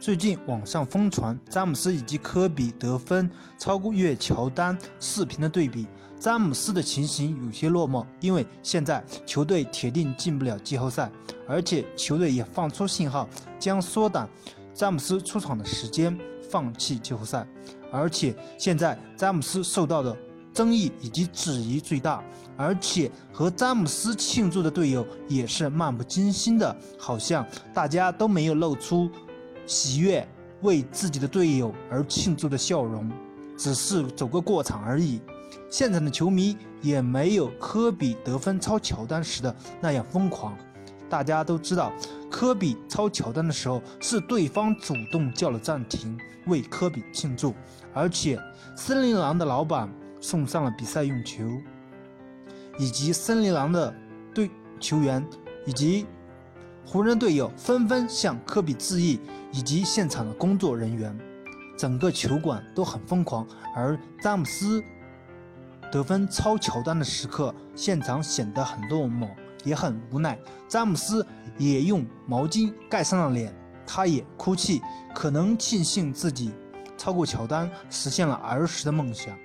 [0.00, 5.86] 最近网上疯传詹姆斯以及科比得分超越乔丹视频的对比，
[6.18, 11.12] 詹姆斯的情形有些落寞，因为现在球队铁定进不了季后赛，
[11.46, 13.28] 而且球队也放出信号
[13.58, 14.26] 将缩短
[14.72, 16.18] 詹姆斯出场的时间，
[16.50, 17.46] 放弃季后赛。
[17.92, 20.16] 而且现在詹姆斯受到的
[20.54, 22.24] 争议以及质疑最大，
[22.56, 29.10] 而且和詹姆斯庆祝的队友也是漫不经心的，好像大家都没有露出。
[29.70, 30.26] 喜悦
[30.62, 33.08] 为自己的队友而庆祝的笑容，
[33.56, 35.22] 只是走个过场而已。
[35.70, 40.58] 现场的球迷也没有科比得分超乔丹时的那样疯狂。
[41.08, 41.92] 大家都知道，
[42.28, 46.18] 科比超乔丹的时候是对方主动叫了暂停，
[46.48, 47.54] 为科比庆祝，
[47.94, 48.36] 而且
[48.76, 49.88] 森林狼的老板
[50.20, 51.44] 送上了比赛用球，
[52.76, 53.94] 以及森林狼的
[54.34, 55.24] 队球员
[55.64, 56.08] 以及。
[56.84, 59.20] 湖人队友纷纷向科比致意，
[59.52, 61.16] 以及现场的工作人员，
[61.78, 63.46] 整个球馆都很疯狂。
[63.76, 64.82] 而詹姆斯
[65.92, 69.28] 得分超乔丹的时刻，现场显得很落寞，
[69.62, 70.36] 也很无奈。
[70.68, 71.24] 詹姆斯
[71.58, 73.54] 也用毛巾盖上了脸，
[73.86, 74.82] 他也哭泣，
[75.14, 76.50] 可能庆幸自己
[76.98, 79.36] 超过乔丹，实现了儿时的梦想，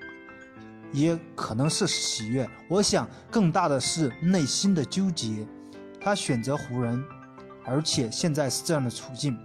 [0.91, 2.49] 也可能是喜悦。
[2.67, 5.45] 我想，更大的是内心的纠结。
[6.01, 7.03] 他选择湖人。
[7.65, 9.37] 而且现在是这样的处境，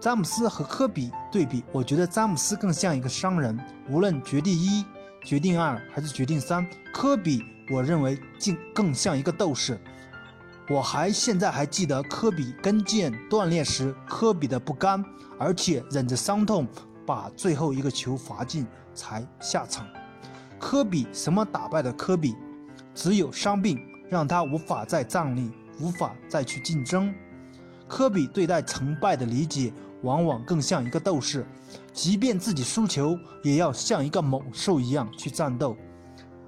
[0.00, 4.84] 詹姆斯和科比对比，我觉得詹姆斯更像一个商人，无论决定一、
[5.24, 9.78] 决定二还是决定三，科比我认为竟更像一个斗士。
[10.70, 15.04] 我还现在还记得科比跟腱断裂时，科比的不甘，
[15.38, 16.66] 而且忍着伤痛
[17.06, 19.86] 把最后一个球罚进才下场。
[20.58, 22.34] 科比什么打败的科比？
[22.94, 25.50] 只有伤病让他无法再站立。
[25.80, 27.14] 无法再去竞争。
[27.86, 29.72] 科比对待成败的理解，
[30.02, 31.44] 往往更像一个斗士，
[31.92, 35.76] 即便自己输球，也要像一个猛兽一样去战斗。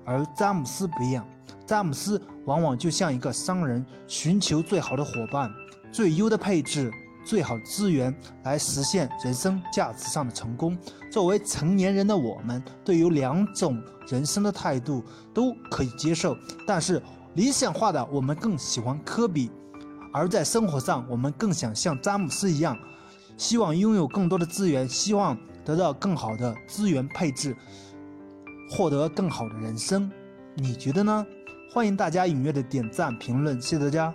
[0.05, 1.29] 而詹姆斯不一样，
[1.67, 5.51] 詹姆斯往往就像一个商人，寻求最好的伙伴、
[5.93, 6.91] 最优的配置、
[7.23, 10.77] 最好的资源，来实现人生价值上的成功。
[11.13, 15.05] 作为成年人的我们，对于两种人生的态度
[15.35, 16.35] 都可以接受，
[16.67, 17.01] 但是。
[17.37, 19.51] 理想化的我们更喜欢科比，
[20.11, 22.77] 而在生活上，我们更想像詹姆斯一样，
[23.37, 27.55] 希望拥有更多的资源，希望得到更好的资源配置，
[28.71, 30.11] 获得更好的人生。
[30.55, 31.27] 你觉得呢？
[31.71, 34.15] 欢迎大家踊跃的点赞评论，谢谢大家。